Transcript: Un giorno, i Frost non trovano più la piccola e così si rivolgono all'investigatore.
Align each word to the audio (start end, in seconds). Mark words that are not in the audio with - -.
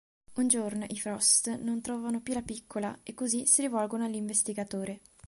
Un 0.37 0.47
giorno, 0.47 0.87
i 0.89 0.97
Frost 0.97 1.59
non 1.59 1.79
trovano 1.81 2.21
più 2.21 2.33
la 2.33 2.41
piccola 2.41 3.01
e 3.03 3.13
così 3.13 3.45
si 3.45 3.61
rivolgono 3.61 4.03
all'investigatore. 4.05 5.01